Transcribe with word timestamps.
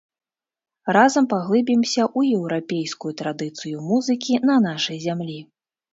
Разам 0.95 1.25
паглыбімся 1.33 2.01
ў 2.17 2.39
еўрапейскую 2.39 3.13
традыцыю 3.23 3.85
музыкі 3.91 4.33
на 4.53 4.57
нашай 4.69 4.97
зямлі. 5.09 5.37